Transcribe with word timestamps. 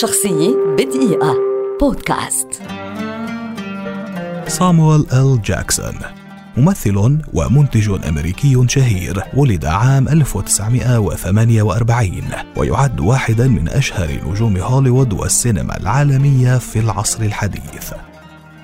شخصية 0.00 0.56
بدقيقة. 0.78 1.36
بودكاست. 1.80 2.48
صامويل 4.48 5.06
إل 5.12 5.42
جاكسون 5.42 5.98
ممثل 6.56 7.18
ومنتج 7.34 8.06
أمريكي 8.08 8.64
شهير 8.68 9.24
ولد 9.34 9.64
عام 9.64 10.08
1948 10.08 12.22
ويعد 12.56 13.00
واحدا 13.00 13.48
من 13.48 13.68
أشهر 13.68 14.30
نجوم 14.30 14.56
هوليوود 14.56 15.12
والسينما 15.12 15.76
العالمية 15.76 16.58
في 16.58 16.78
العصر 16.78 17.22
الحديث. 17.22 17.92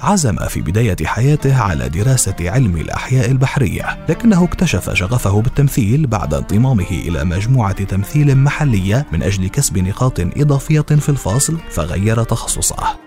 عزم 0.00 0.36
في 0.36 0.60
بداية 0.60 0.96
حياته 1.04 1.62
على 1.62 1.88
دراسة 1.88 2.36
علم 2.40 2.76
الأحياء 2.76 3.30
البحرية، 3.30 4.06
لكنه 4.08 4.44
اكتشف 4.44 4.90
شغفه 4.90 5.40
بالتمثيل 5.40 6.06
بعد 6.06 6.34
انضمامه 6.34 6.90
إلى 6.90 7.24
مجموعة 7.24 7.84
تمثيل 7.84 8.38
محلية 8.38 9.06
من 9.12 9.22
أجل 9.22 9.48
كسب 9.48 9.78
نقاط 9.78 10.20
إضافية 10.20 10.80
في 10.80 11.08
الفصل، 11.08 11.58
فغير 11.70 12.22
تخصصه. 12.22 13.05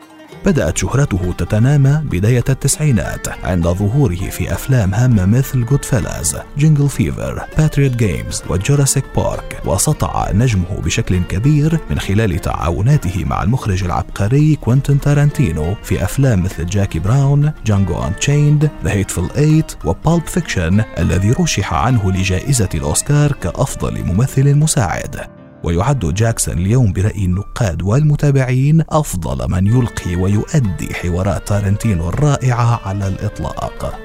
بدأت 0.50 0.78
شهرته 0.78 1.34
تتنامى 1.38 2.02
بداية 2.04 2.44
التسعينات 2.50 3.28
عند 3.44 3.68
ظهوره 3.68 4.16
في 4.30 4.54
أفلام 4.54 4.94
هامة 4.94 5.26
مثل 5.26 5.66
Goodfellas، 5.66 5.86
Jungle 5.86 6.38
Fever، 6.58 6.90
Patriot 6.90 7.46
Games 7.58 7.92
و 7.92 8.44
Jurassic 8.50 9.04
Park 9.16 9.62
وسطع 9.66 10.32
نجمه 10.32 10.82
بشكل 10.86 11.20
كبير 11.24 11.80
من 11.90 12.00
خلال 12.00 12.42
تعاوناته 12.42 13.26
مع 13.26 13.44
المخرج 13.44 13.84
العبقري 13.84 14.56
كوينتين 14.56 15.00
تارانتينو 15.00 15.76
في 15.84 16.04
أفلام 16.04 16.44
مثل 16.44 16.66
Jackie 16.66 17.00
Brown، 17.00 17.52
Django 17.66 18.04
Unchained، 18.04 18.70
The 18.84 18.92
Hateful 18.92 19.38
Eight 19.38 19.72
و 19.86 19.94
Pulp 19.94 20.26
Fiction 20.26 20.84
الذي 20.98 21.32
رشح 21.32 21.74
عنه 21.74 22.12
لجائزة 22.12 22.70
الأوسكار 22.76 23.32
كأفضل 23.32 24.04
ممثل 24.06 24.56
مساعد. 24.56 25.39
ويعد 25.64 26.14
جاكسون 26.14 26.58
اليوم 26.58 26.94
برأي 26.94 27.26
النقاد 27.26 27.82
والمتابعين 27.82 28.84
أفضل 28.90 29.52
من 29.52 29.68
يلقي 29.68 30.16
ويؤدي 30.16 30.94
حوارات 30.94 31.48
تارنتينو 31.48 32.10
الرائعة 32.10 32.82
على 32.86 33.08
الإطلاق. 33.08 34.00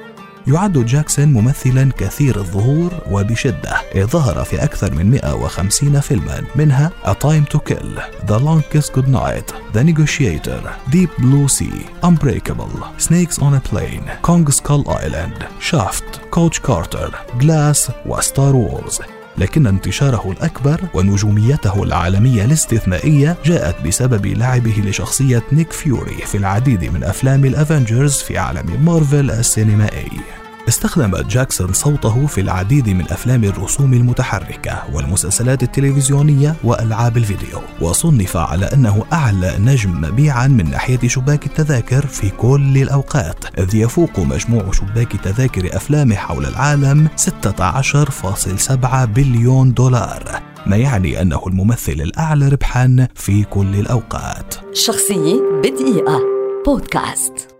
يعد 0.47 0.85
جاكسون 0.85 1.25
ممثلا 1.25 1.91
كثير 1.97 2.35
الظهور 2.35 2.91
وبشدة 3.11 3.81
إذ 3.95 4.05
ظهر 4.05 4.43
في 4.43 4.63
أكثر 4.63 4.93
من 4.93 5.11
150 5.11 5.99
فيلما 5.99 6.43
منها 6.55 6.91
A 7.03 7.13
Time 7.13 7.53
to 7.53 7.59
Kill, 7.59 7.99
The 8.27 8.39
Long 8.39 8.93
Kiss 8.93 9.07
Goodnight, 9.07 9.53
The 9.73 9.83
Negotiator, 9.83 10.61
Deep 10.91 11.09
Blue 11.17 11.47
Sea, 11.47 11.85
Unbreakable, 12.03 12.83
Snakes 12.97 13.39
on 13.39 13.53
a 13.55 13.61
Plane, 13.69 14.05
Kong 14.21 14.51
Skull 14.51 14.83
Island, 14.87 15.47
Shaft, 15.59 16.21
Coach 16.31 16.61
Carter, 16.61 17.09
Glass 17.39 17.91
و 18.05 18.15
Star 18.15 18.55
Wars 18.55 19.01
لكن 19.37 19.67
انتشاره 19.67 20.31
الأكبر 20.31 20.81
ونجوميته 20.93 21.83
العالمية 21.83 22.45
الاستثنائية 22.45 23.37
جاءت 23.45 23.87
بسبب 23.87 24.25
لعبه 24.25 24.81
لشخصية 24.85 25.43
نيك 25.51 25.71
فيوري 25.71 26.17
في 26.25 26.37
العديد 26.37 26.83
من 26.83 27.03
أفلام 27.03 27.45
ال 27.45 27.53
Avengers 27.53 28.13
في 28.13 28.37
عالم 28.37 28.85
مارفل 28.85 29.31
السينمائي. 29.31 30.44
استخدم 30.67 31.17
جاكسون 31.17 31.73
صوته 31.73 32.25
في 32.25 32.41
العديد 32.41 32.89
من 32.89 33.01
أفلام 33.01 33.43
الرسوم 33.43 33.93
المتحركة 33.93 34.83
والمسلسلات 34.93 35.63
التلفزيونية 35.63 36.55
وألعاب 36.63 37.17
الفيديو 37.17 37.61
وصنف 37.81 38.37
على 38.37 38.65
أنه 38.65 39.05
أعلى 39.13 39.55
نجم 39.59 40.01
مبيعا 40.01 40.47
من 40.47 40.69
ناحية 40.69 41.07
شباك 41.07 41.45
التذاكر 41.45 42.05
في 42.05 42.29
كل 42.29 42.77
الأوقات 42.77 43.59
إذ 43.59 43.75
يفوق 43.75 44.19
مجموع 44.19 44.71
شباك 44.71 45.11
تذاكر 45.23 45.75
افلامه 45.75 46.15
حول 46.15 46.45
العالم 46.45 47.07
16.7 47.17 49.05
بليون 49.05 49.73
دولار 49.73 50.41
ما 50.65 50.77
يعني 50.77 51.21
أنه 51.21 51.41
الممثل 51.47 51.91
الأعلى 51.91 52.47
ربحا 52.47 53.07
في 53.15 53.43
كل 53.43 53.75
الأوقات. 53.75 54.55
شخصية 54.73 55.41
بدقيقة. 55.63 56.21
بودكاست. 56.65 57.54